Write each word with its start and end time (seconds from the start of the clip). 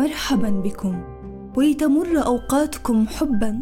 مرحبا 0.00 0.50
بكم. 0.50 1.02
ولتمر 1.56 2.26
أوقاتكم 2.26 3.06
حبا 3.06 3.60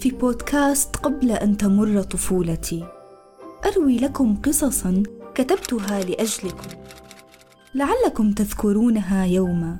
في 0.00 0.10
بودكاست 0.10 0.96
قبل 0.96 1.30
أن 1.30 1.56
تمر 1.56 2.02
طفولتي. 2.02 2.84
أروي 3.66 3.98
لكم 3.98 4.36
قصصا 4.36 5.02
كتبتها 5.34 6.00
لأجلكم. 6.00 6.68
لعلكم 7.74 8.32
تذكرونها 8.32 9.24
يوما. 9.24 9.76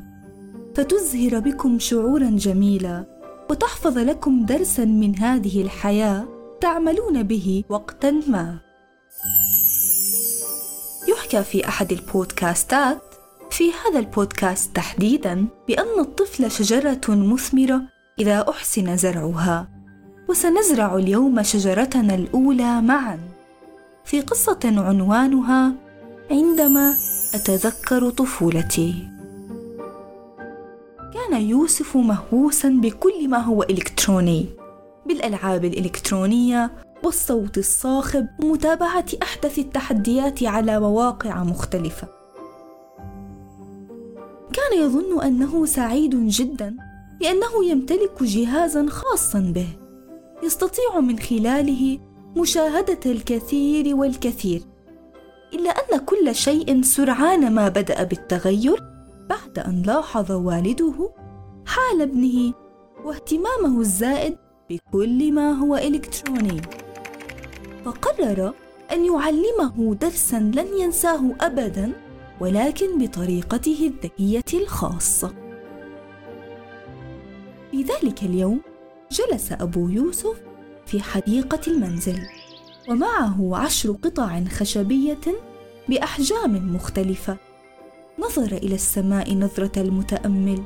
فتزهر 0.75 1.39
بكم 1.39 1.79
شعورا 1.79 2.31
جميلا 2.31 3.05
وتحفظ 3.51 3.99
لكم 3.99 4.45
درسا 4.47 4.85
من 4.85 5.19
هذه 5.19 5.63
الحياة 5.63 6.25
تعملون 6.61 7.23
به 7.23 7.65
وقتا 7.69 8.11
ما. 8.11 8.59
يحكى 11.09 11.43
في 11.43 11.69
أحد 11.69 11.93
البودكاستات 11.93 13.10
في 13.61 13.73
هذا 13.73 13.99
البودكاست 13.99 14.77
تحديدا 14.77 15.47
بأن 15.69 16.01
الطفل 16.01 16.51
شجرة 16.51 17.01
مثمرة 17.09 17.83
إذا 18.19 18.47
أحسن 18.51 18.97
زرعها 18.97 19.69
وسنزرع 20.29 20.97
اليوم 20.97 21.43
شجرتنا 21.43 22.15
الأولى 22.15 22.81
معا. 22.83 23.19
في 24.05 24.21
قصة 24.21 24.59
عنوانها 24.65 25.73
عندما 26.31 26.95
أتذكر 27.35 28.11
طفولتي. 28.11 29.09
كان 31.15 31.43
يوسف 31.43 31.97
مهووسا 31.97 32.69
بكل 32.69 33.29
ما 33.29 33.39
هو 33.39 33.63
إلكتروني 33.63 34.47
بالألعاب 35.07 35.65
الإلكترونية 35.65 36.71
والصوت 37.05 37.59
الصاخب 37.59 38.27
ومتابعة 38.43 39.07
أحدث 39.23 39.59
التحديات 39.59 40.43
على 40.43 40.81
مواقع 40.81 41.45
مختلفة. 41.45 42.20
كان 44.71 44.83
يظن 44.83 45.23
أنه 45.23 45.67
سعيد 45.67 46.29
جدا 46.29 46.77
لأنه 47.21 47.65
يمتلك 47.65 48.23
جهازا 48.23 48.87
خاصا 48.87 49.41
به 49.55 49.69
يستطيع 50.43 51.01
من 51.01 51.19
خلاله 51.19 51.99
مشاهدة 52.37 53.01
الكثير 53.07 53.97
والكثير. 53.97 54.63
إلا 55.53 55.71
أن 55.71 55.99
كل 55.99 56.35
شيء 56.35 56.83
سرعان 56.83 57.55
ما 57.55 57.69
بدأ 57.69 58.03
بالتغير 58.05 58.83
بعد 59.29 59.59
أن 59.59 59.83
لاحظ 59.83 60.33
والده 60.33 61.11
حال 61.67 62.03
ابنه 62.03 62.55
واهتمامه 63.05 63.81
الزائد 63.81 64.37
بكل 64.71 65.33
ما 65.33 65.53
هو 65.53 65.77
إلكتروني. 65.77 66.61
فقرر 67.85 68.55
أن 68.93 69.05
يعلمه 69.05 69.95
درسا 69.95 70.37
لن 70.55 70.79
ينساه 70.79 71.21
ابدا 71.41 71.93
ولكن 72.41 72.99
بطريقته 72.99 73.93
الذكية 73.95 74.61
الخاصة. 74.63 75.35
في 77.71 77.83
ذلك 77.83 78.23
اليوم 78.23 78.61
جلس 79.11 79.53
أبو 79.53 79.89
يوسف 79.89 80.43
في 80.87 81.03
حديقة 81.03 81.61
المنزل 81.67 82.23
ومعه 82.89 83.57
عشر 83.57 83.93
قطع 83.93 84.45
خشبية 84.45 85.21
بأحجام 85.89 86.75
مختلفة. 86.75 87.37
نظر 88.19 88.53
إلى 88.53 88.75
السماء 88.75 89.35
نظرة 89.35 89.83
المتأمل 89.83 90.63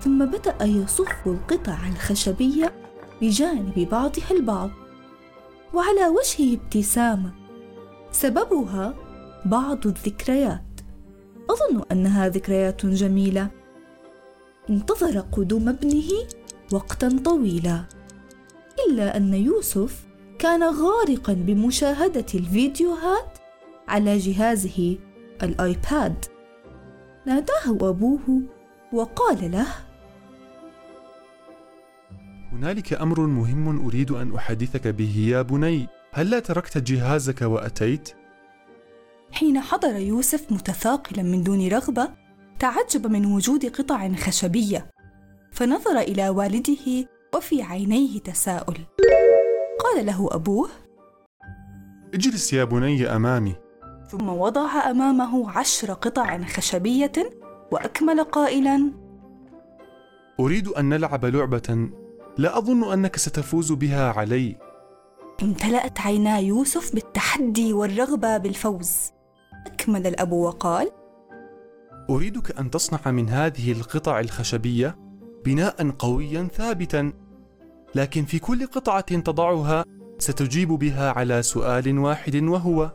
ثم 0.00 0.24
بدأ 0.24 0.64
يصف 0.64 1.26
القطع 1.26 1.88
الخشبية 1.88 2.72
بجانب 3.22 3.88
بعضها 3.90 4.30
البعض 4.30 4.70
وعلى 5.74 6.06
وجهه 6.06 6.54
ابتسامة. 6.56 7.32
سببها 8.12 8.94
بعض 9.44 9.86
الذكريات. 9.86 10.67
أظن 11.50 11.82
أنها 11.92 12.28
ذكريات 12.28 12.86
جميلة. 12.86 13.50
انتظر 14.70 15.20
قدوم 15.20 15.68
ابنه 15.68 16.10
وقتا 16.72 17.20
طويلا. 17.24 17.84
إلا 18.88 19.16
أن 19.16 19.34
يوسف 19.34 20.06
كان 20.38 20.62
غارقا 20.62 21.32
بمشاهدة 21.32 22.26
الفيديوهات 22.34 23.38
على 23.88 24.18
جهازه 24.18 24.98
الآيباد. 25.42 26.24
ناداه 27.26 27.70
أبوه 27.90 28.42
وقال 28.92 29.50
له 29.50 29.66
هنالك 32.52 32.92
أمر 32.92 33.20
مهم 33.20 33.86
أريد 33.86 34.10
أن 34.10 34.34
أحدثك 34.34 34.88
به 34.88 35.26
يا 35.28 35.42
بني. 35.42 35.88
هل 36.12 36.30
لا 36.30 36.38
تركت 36.40 36.78
جهازك 36.78 37.42
وأتيت؟ 37.42 38.17
حين 39.32 39.60
حضر 39.60 39.96
يوسف 39.96 40.52
متثاقلا 40.52 41.22
من 41.22 41.42
دون 41.42 41.68
رغبة 41.68 42.08
تعجب 42.58 43.06
من 43.06 43.26
وجود 43.26 43.66
قطع 43.66 44.12
خشبية 44.14 44.90
فنظر 45.52 45.98
إلى 45.98 46.28
والده 46.28 47.08
وفي 47.34 47.62
عينيه 47.62 48.18
تساؤل. 48.18 48.78
قال 49.80 50.06
له 50.06 50.28
أبوه 50.32 50.68
اجلس 52.14 52.52
يا 52.52 52.64
بني 52.64 53.06
أمامي. 53.06 53.54
ثم 54.10 54.28
وضع 54.28 54.90
أمامه 54.90 55.50
عشر 55.50 55.92
قطع 55.92 56.42
خشبية 56.42 57.12
وأكمل 57.72 58.24
قائلا 58.24 58.92
أريد 60.40 60.68
أن 60.68 60.88
نلعب 60.88 61.24
لعبة. 61.24 61.88
لا 62.38 62.58
أظن 62.58 62.92
أنك 62.92 63.16
ستفوز 63.16 63.72
بها 63.72 64.12
علي. 64.12 64.56
امتلأت 65.42 66.00
عينا 66.00 66.38
يوسف 66.38 66.94
بالتحدي 66.94 67.72
والرغبة 67.72 68.36
بالفوز. 68.36 69.12
أكمل 69.68 70.06
الأب 70.06 70.32
وقال 70.32 70.90
أريدك 72.10 72.58
أن 72.58 72.70
تصنع 72.70 73.10
من 73.10 73.28
هذه 73.28 73.72
القطع 73.72 74.20
الخشبية 74.20 74.96
بناء 75.44 75.90
قويا 75.90 76.48
ثابتا 76.54 77.12
لكن 77.94 78.24
في 78.24 78.38
كل 78.38 78.66
قطعة 78.66 79.00
تضعها 79.00 79.84
ستجيب 80.18 80.68
بها 80.68 81.10
على 81.10 81.42
سؤال 81.42 81.98
واحد 81.98 82.36
وهو 82.36 82.92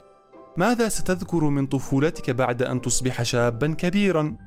ماذا 0.58 0.90
ستذكر 0.90 1.44
من 1.44 1.68
طفولتك 1.68 2.30
بعد 2.30 2.62
أن 2.62 2.82
تصبح 2.82 3.24
شابا 3.24 3.74
كبيرا؟ 3.74 4.38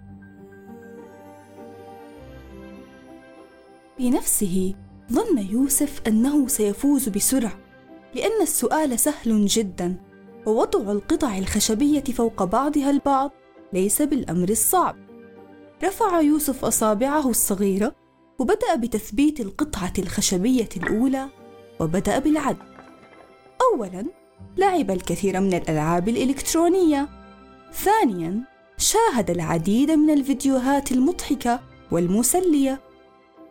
بنفسه 3.99 4.75
ظن 5.13 5.39
يوسف 5.39 6.01
أنه 6.07 6.49
سيفوز 6.49 7.09
بسرعة 7.09 7.59
لأن 8.15 8.43
السؤال 8.43 8.99
سهل 8.99 9.47
جدا. 9.47 9.97
ووضع 10.47 10.93
القطع 10.93 11.39
الخشبية 11.39 12.05
فوق 12.05 12.45
بعضها 12.45 12.91
البعض 12.91 13.31
ليس 13.73 14.03
بالأمر 14.03 14.49
الصعب. 14.49 14.97
رفع 15.84 16.21
يوسف 16.21 16.65
أصابعه 16.65 17.31
الصغيرة 17.31 17.95
وبدأ 18.39 18.75
بتثبيت 18.75 19.41
القطعة 19.41 19.93
الخشبية 19.99 20.69
الأولى 20.77 21.29
وبدأ 21.81 22.19
بالعد. 22.19 22.57
اولا 23.73 24.05
لعب 24.57 24.91
الكثير 24.91 25.41
من 25.41 25.55
الألعاب 25.55 26.09
الإلكترونية. 26.09 27.09
ثانيا 27.73 28.43
شاهد 28.78 29.31
العديد 29.31 29.91
من 29.91 30.11
الفيديوهات 30.11 30.93
المضحكة 30.93 31.61
والمسلية. 31.91 32.81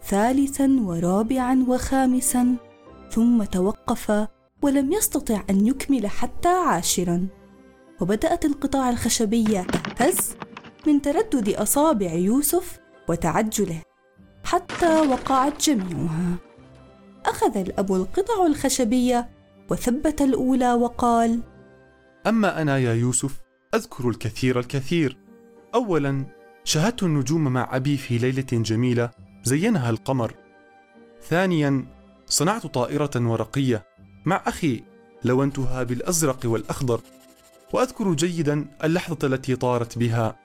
ثالثا 0.03 0.77
ورابعا 0.83 1.66
وخامسا 1.67 2.56
ثم 3.12 3.44
توقف 3.44 4.27
ولم 4.61 4.93
يستطع 4.93 5.43
أن 5.49 5.67
يكمل 5.67 6.07
حتى 6.07 6.49
عاشرا. 6.49 7.27
وبدأت 8.01 8.45
القطع 8.45 8.89
الخشبية 8.89 9.61
تهتز 9.61 10.35
من 10.88 11.01
تردد 11.01 11.49
أصابع 11.49 12.13
يوسف 12.13 12.79
وتعجله 13.09 13.81
حتى 14.44 14.99
وقعت 14.99 15.61
جميعها. 15.69 16.35
أخذ 17.25 17.57
الأب 17.57 17.94
القطع 17.94 18.45
الخشبية 18.45 19.29
وثبت 19.71 20.21
الأولى 20.21 20.73
وقال 20.73 21.39
أما 22.27 22.61
أنا 22.61 22.77
يا 22.77 22.94
يوسف 22.94 23.41
أذكر 23.75 24.09
الكثير 24.09 24.59
الكثير. 24.59 25.18
اولا 25.75 26.25
شاهدت 26.63 27.03
النجوم 27.03 27.44
مع 27.44 27.75
أبي 27.75 27.97
في 27.97 28.18
ليلة 28.18 28.47
جميلة 28.51 29.09
زينها 29.44 29.89
القمر. 29.89 30.35
ثانيا 31.21 31.85
صنعت 32.25 32.68
طائرة 32.68 33.12
ورقية. 33.15 33.94
مع 34.25 34.42
أخي 34.48 34.83
لونتها 35.24 35.83
بالازرق 35.83 36.39
والأخضر 36.45 37.01
وأذكر 37.74 38.13
جيدا 38.13 38.66
اللحظة 38.83 39.18
التي 39.27 39.56
طارت 39.56 39.98
بها. 39.98 40.36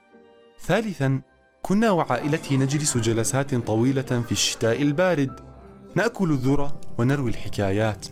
ثالثا 0.61 1.21
كنا 1.61 1.91
وعائلتي 1.91 2.57
نجلس 2.57 2.97
جلسات 2.97 3.55
طويلة 3.55 4.01
في 4.01 4.31
الشتاء 4.31 4.81
البارد. 4.81 5.39
نأكل 5.95 6.31
الذرة 6.31 6.81
ونروي 6.97 7.29
الحكايات. 7.29 8.05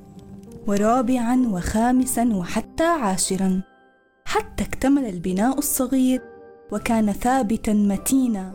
ورابعا 0.67 1.47
وخامسا 1.47 2.25
وحتى 2.25 2.83
عاشرا. 2.83 3.61
حتى 4.25 4.63
اكتمل 4.63 5.05
البناء 5.05 5.57
الصغير 5.57 6.21
وكان 6.71 7.11
ثابتا 7.11 7.73
متينا. 7.73 8.53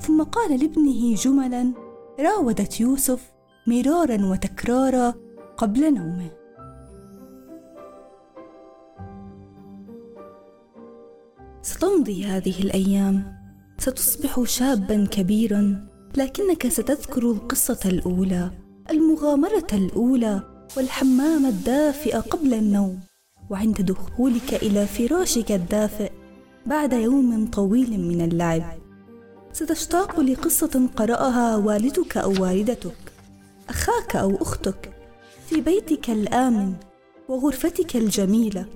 ثم 0.00 0.22
قال 0.22 0.60
لابنه 0.60 1.14
جملا 1.14 1.72
راودت 2.20 2.80
يوسف 2.80 3.32
مرارا 3.66 4.24
وتكرارا 4.24 5.14
قبل 5.56 5.94
نومه. 5.94 6.37
ستمضي 11.68 12.24
هذه 12.24 12.62
الأيام. 12.62 13.38
ستصبح 13.78 14.42
شابا 14.44 15.06
كبيرا 15.10 15.88
لكنك 16.16 16.68
ستذكر 16.68 17.30
القصة 17.30 17.78
الأولى 17.86 18.50
المغامرة 18.90 19.66
الأولى 19.72 20.42
والحمام 20.76 21.46
الدافئ 21.46 22.16
قبل 22.16 22.54
النوم. 22.54 23.00
وعند 23.50 23.82
دخولك 23.82 24.54
إلى 24.54 24.86
فراشك 24.86 25.52
الدافئ 25.52 26.10
بعد 26.66 26.92
يوم 26.92 27.50
طويل 27.50 28.00
من 28.00 28.20
اللعب. 28.20 28.62
ستشتاق 29.52 30.20
لقصة 30.20 30.88
قرأها 30.96 31.56
والدك 31.56 32.16
أو 32.16 32.42
والدتك 32.42 33.12
أخاك 33.68 34.16
أو 34.16 34.36
أختك 34.36 34.92
في 35.46 35.60
بيتك 35.60 36.10
الآمن 36.10 36.74
وغرفتك 37.28 37.96
الجميلة. 37.96 38.66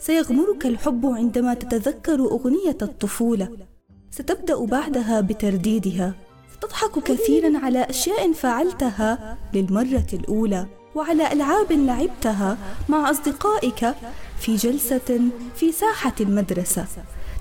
سيغمرك 0.00 0.66
الحب 0.66 1.06
عندما 1.06 1.54
تتذكر 1.54 2.20
أغنية 2.20 2.76
الطفولة. 2.82 3.48
ستبدأ 4.10 4.64
بعدها 4.64 5.20
بترديدها. 5.20 6.14
ستضحك 6.56 6.98
كثيرا 6.98 7.58
على 7.58 7.84
أشياء 7.90 8.32
فعلتها 8.32 9.38
للمرة 9.54 10.06
الأولى 10.12 10.66
وعلى 10.94 11.32
ألعاب 11.32 11.72
لعبتها 11.72 12.58
مع 12.88 13.10
أصدقائك 13.10 13.94
في 14.38 14.56
جلسة 14.56 15.20
في 15.56 15.72
ساحة 15.72 16.14
المدرسة. 16.20 16.86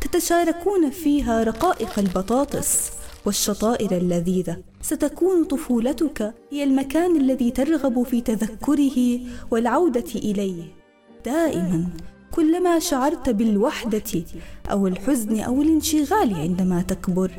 تتشاركون 0.01 0.89
فيها 0.89 1.43
رقائق 1.43 1.99
البطاطس 1.99 2.91
والشطائر 3.25 3.91
اللذيذة. 3.91 4.57
ستكون 4.81 5.43
طفولتك 5.43 6.33
هي 6.51 6.63
المكان 6.63 7.17
الذي 7.17 7.51
ترغب 7.51 8.03
في 8.03 8.21
تذكره 8.21 9.19
والعودة 9.51 10.11
إليه. 10.15 10.63
دائما 11.25 11.89
كلما 12.31 12.79
شعرت 12.79 13.29
بالوحدة 13.29 14.23
أو 14.71 14.87
الحزن 14.87 15.39
أو 15.39 15.61
الانشغال 15.61 16.35
عندما 16.35 16.81
تكبر. 16.81 17.31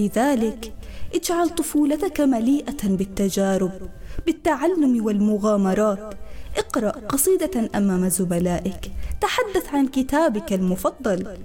لذلك 0.00 0.72
اجعل 1.14 1.48
طفولتك 1.48 2.20
مليئة 2.20 2.88
بالتجارب 2.88 3.72
بالتعلم 4.26 5.04
والمغامرات. 5.04 6.14
اقرأ 6.56 6.90
قصيدة 6.90 7.70
أمام 7.74 8.08
زملائك 8.08 8.92
تحدث 9.20 9.74
عن 9.74 9.86
كتابك 9.86 10.52
المفضل 10.52 11.36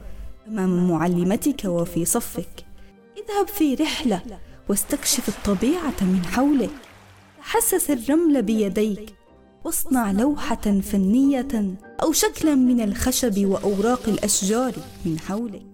أمام 0.48 0.90
معلمتك 0.90 1.66
وفي 1.66 2.06
صفك. 2.06 2.66
اذهب 3.18 3.48
في 3.48 3.76
رحلة 3.76 4.22
واستكشف 4.70 5.30
الطبيعة 5.30 6.02
من 6.02 6.26
حولك. 6.26 6.70
تحسس 7.40 7.92
الرمل 7.92 8.42
بيديك. 8.42 9.17
واصنع 9.68 10.12
لوحة 10.12 10.80
فنية 10.82 11.78
أو 12.04 12.12
شكلا 12.12 12.56
من 12.56 12.82
الخشب 12.82 13.46
وأوراق 13.46 14.10
الأشجار 14.10 14.74
من 15.06 15.20
حولك. 15.20 15.66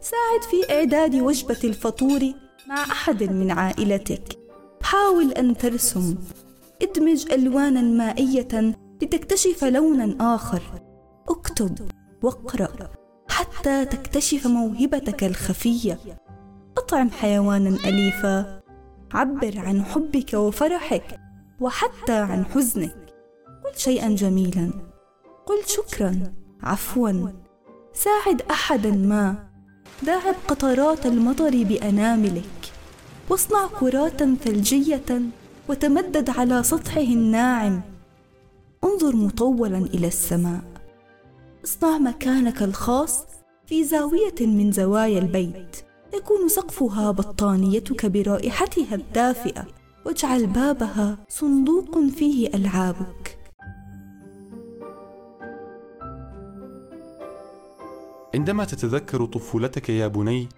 ساعد 0.00 0.42
في 0.50 0.72
إعداد 0.72 1.14
وجبة 1.14 1.58
الفطور 1.64 2.32
مع 2.68 2.82
أحد 2.82 3.22
من 3.22 3.50
عائلتك. 3.50 4.38
حاول 4.82 5.32
أن 5.32 5.56
ترسم. 5.56 6.16
ادمج 6.82 7.32
ألوانا 7.32 7.82
مائية 7.82 8.76
لتكتشف 9.02 9.64
لونا 9.64 10.34
آخر. 10.34 10.62
اكتب 11.28 11.88
واقرأ 12.22 12.90
حتى 13.28 13.84
تكتشف 13.84 14.46
موهبتك 14.46 15.24
الخفية. 15.24 15.98
اطعم 16.78 17.10
حيوانا 17.10 17.78
أليفا. 17.84 18.60
عبر 19.12 19.58
عن 19.58 19.84
حبك 19.84 20.34
وفرحك 20.34 21.20
وحتى 21.60 22.12
عن 22.12 22.44
حزنك. 22.44 23.05
شيئا 23.76 24.08
جميلا. 24.08 24.70
قل 25.46 25.66
شكرا. 25.66 26.32
عفوا. 26.62 27.28
ساعد 27.94 28.42
احدا 28.50 28.90
ما. 28.90 29.48
داعب 30.02 30.34
قطرات 30.48 31.06
المطر 31.06 31.64
بأناملك. 31.64 32.72
واصنع 33.30 33.66
كرات 33.80 34.24
ثلجية 34.24 35.20
وتمدد 35.68 36.30
على 36.30 36.62
سطحه 36.62 37.00
الناعم. 37.00 37.80
انظر 38.84 39.16
مطولا 39.16 39.78
إلى 39.78 40.06
السماء. 40.06 40.64
اصنع 41.64 41.98
مكانك 41.98 42.62
الخاص 42.62 43.24
في 43.66 43.84
زاوية 43.84 44.34
من 44.40 44.72
زوايا 44.72 45.18
البيت. 45.18 45.76
يكون 46.14 46.48
سقفها 46.48 47.10
بطانيتك 47.10 48.06
برائحتها 48.06 48.94
الدافئة. 48.94 49.66
واجعل 50.06 50.46
بابها 50.46 51.18
صندوق 51.28 51.98
فيه 52.16 52.48
ألعابك. 52.48 53.35
عندما 58.34 58.64
تتذكر 58.64 59.24
طفولتك 59.24 59.88
يا 59.88 60.06
بني 60.06 60.48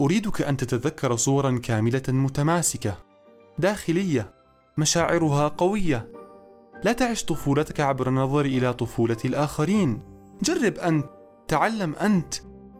أريدك 0.00 0.42
أن 0.42 0.56
تتذكر 0.56 1.16
صورا 1.16 1.58
كاملة 1.58 2.02
متماسكة 2.08 2.98
داخلية 3.58 4.34
مشاعرها 4.78 5.48
قوية. 5.48 6.12
لا 6.84 6.92
تعش 6.92 7.24
طفولتك 7.24 7.80
عبر 7.80 8.08
النظر 8.08 8.44
إلى 8.44 8.72
طفولة 8.74 9.16
الآخرين. 9.24 10.02
جرب 10.42 10.78
أنت 10.78 11.06
تعلم 11.48 11.94
أنت 11.94 12.34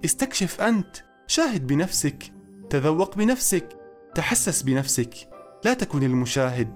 استكشف 0.04 0.60
أنت 0.60 0.96
شاهد 1.26 1.66
بنفسك 1.66 2.32
تذوق 2.70 3.16
بنفسك 3.16 3.68
تحسس 4.14 4.62
بنفسك. 4.62 5.14
لا 5.64 5.74
تكن 5.74 6.02
المشاهد 6.02 6.68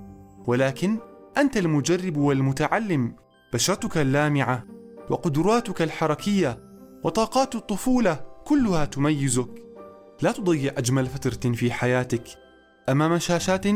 ولكن 0.46 0.98
أنت 1.38 1.56
المجرب 1.56 2.16
والمتعلم. 2.16 3.16
بشرتك 3.52 3.98
اللامعة 3.98 4.64
وقدراتك 5.10 5.82
الحركية 5.82 6.74
وطاقات 7.04 7.54
الطفولة 7.54 8.20
كلها 8.44 8.84
تميزك. 8.84 9.48
لا 10.22 10.32
تضيع 10.32 10.72
أجمل 10.78 11.06
فترة 11.06 11.52
في 11.52 11.72
حياتك 11.72 12.24
أمام 12.88 13.18
شاشات 13.18 13.66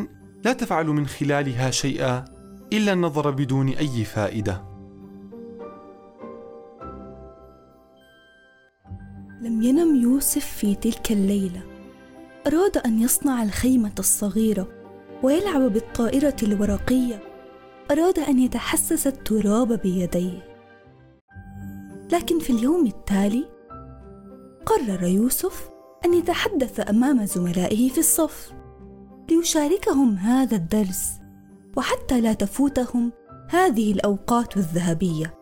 لا 0.45 0.53
تفعل 0.53 0.87
من 0.87 1.07
خلالها 1.07 1.71
شيئا 1.71 2.25
إلا 2.73 2.93
النظر 2.93 3.31
بدون 3.31 3.69
أي 3.69 4.05
فائدة. 4.05 4.65
لم 9.43 9.63
ينم 9.63 10.03
يوسف 10.03 10.47
في 10.47 10.75
تلك 10.75 11.13
الليلة. 11.13 11.63
أراد 12.47 12.77
أن 12.77 13.03
يصنع 13.03 13.43
الخيمة 13.43 13.95
الصغيرة 13.99 14.69
ويلعب 15.23 15.61
بالطائرة 15.61 16.37
الورقية. 16.43 17.23
أراد 17.91 18.19
أن 18.19 18.39
يتحسس 18.39 19.07
التراب 19.07 19.81
بيديه. 19.83 20.58
لكن 22.13 22.39
في 22.39 22.51
اليوم 22.51 22.87
التالي 22.87 23.45
قرر 24.67 25.03
يوسف 25.03 25.71
أن 26.05 26.15
يتحدث 26.15 26.89
أمام 26.91 27.25
زملائه 27.25 27.89
في 27.89 27.99
الصف 27.99 28.53
ليشاركهم 29.31 30.15
هذا 30.15 30.57
الدرس 30.57 31.13
وحتى 31.77 32.21
لا 32.21 32.33
تفوتهم 32.33 33.13
هذه 33.51 33.93
الأوقات 33.93 34.57
الذهبية. 34.57 35.35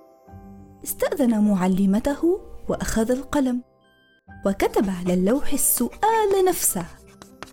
استأذن 0.85 1.41
معلمته 1.41 2.41
وأخذ 2.69 3.11
القلم 3.11 3.63
وكتب 4.47 4.91
على 4.91 5.15
اللوح 5.15 5.53
السؤال 5.53 6.45
نفسه. 6.49 6.87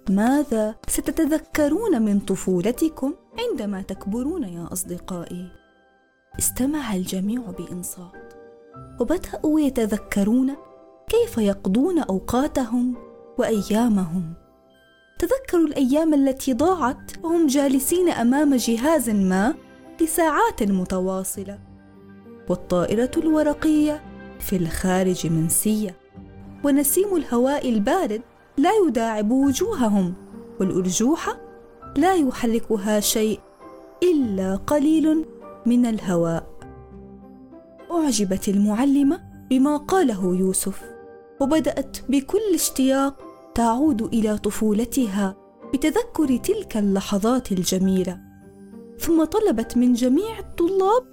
ماذا 0.09 0.75
ستتذكرون 0.87 2.01
من 2.01 2.19
طفولتكم 2.19 3.13
عندما 3.39 3.81
تكبرون 3.81 4.43
يا 4.43 4.73
أصدقائي؟ 4.73 5.51
استمع 6.39 6.95
الجميع 6.95 7.41
بإنصات. 7.41 8.22
وبدأوا 8.99 9.59
يتذكرون 9.59 10.55
كيف 11.07 11.37
يقضون 11.37 11.99
أوقاتهم 11.99 12.95
وأيامهم. 13.37 14.33
تذكروا 15.19 15.67
الأيام 15.67 16.13
التي 16.13 16.53
ضاعت 16.53 17.11
وهم 17.23 17.47
جالسين 17.47 18.09
أمام 18.09 18.55
جهاز 18.55 19.09
ما 19.09 19.53
لساعات 20.01 20.63
متواصلة. 20.63 21.59
والطائرة 22.49 23.11
الورقية 23.17 24.03
في 24.39 24.55
الخارج 24.55 25.27
منسيه 25.27 25.95
ونسيم 26.63 27.15
الهواء 27.15 27.69
البارد 27.69 28.21
لا 28.57 28.69
يداعب 28.87 29.31
وجوههم 29.31 30.13
والارجوحه 30.59 31.37
لا 31.97 32.13
يحركها 32.13 32.99
شيء 32.99 33.39
إلا 34.03 34.55
قليل 34.55 35.25
من 35.65 35.85
الهواء. 35.85 36.52
أعجبت 37.93 38.47
المعلمة 38.47 39.19
بما 39.49 39.77
قاله 39.77 40.35
يوسف 40.35 40.81
وبدأت 41.41 41.97
بكل 42.09 42.53
اشتياق 42.53 43.23
تعود 43.55 44.01
إلى 44.01 44.37
طفولتها 44.37 45.35
بتذكر 45.73 46.37
تلك 46.37 46.77
اللحظات 46.77 47.51
الجميلة. 47.51 48.19
ثم 48.99 49.23
طلبت 49.23 49.77
من 49.77 49.93
جميع 49.93 50.39
الطلاب 50.39 51.03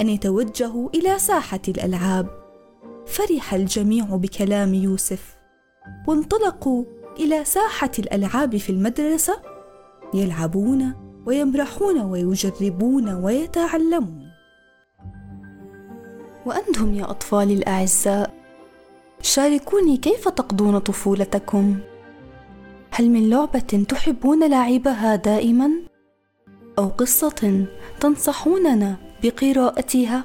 أن 0.00 0.08
يتوجهوا 0.08 0.88
إلى 0.94 1.18
ساحة 1.18 1.60
الألعاب. 1.68 2.28
فرح 3.06 3.54
الجميع 3.54 4.04
بكلام 4.04 4.74
يوسف 4.74 5.36
وانطلقوا 6.08 6.84
إلى 7.18 7.44
ساحة 7.44 7.90
الألعاب 7.98 8.56
في 8.56 8.70
المدرسة 8.70 9.42
يلعبون 10.14 10.92
ويمرحون 11.26 12.00
ويجربون 12.00 13.08
ويتعلمون. 13.08 14.25
وأنتم 16.46 16.94
يا 16.94 17.10
اطفالي 17.10 17.54
الأعزاء. 17.54 18.34
شاركوني 19.22 19.96
كيف 19.96 20.28
تقضون 20.28 20.78
طفولتكم؟ 20.78 21.78
هل 22.90 23.10
من 23.10 23.30
لعبة 23.30 23.84
تحبون 23.88 24.50
لعبها 24.50 25.16
دائما؟ 25.16 25.70
أو 26.78 26.88
قصة 26.88 27.66
تنصحوننا 28.00 28.96
بقراءتها؟ 29.22 30.24